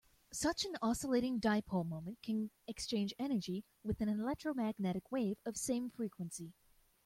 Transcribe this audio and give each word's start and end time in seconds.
Such 0.33 0.65
an 0.65 0.75
oscillating 0.81 1.39
dipole 1.39 1.85
moment 1.87 2.23
can 2.23 2.49
exchange 2.65 3.13
energy 3.19 3.63
with 3.83 4.01
an 4.01 4.09
electromagnetic 4.09 5.11
wave 5.11 5.37
of 5.45 5.57
same 5.57 5.91
frequency. 5.91 6.53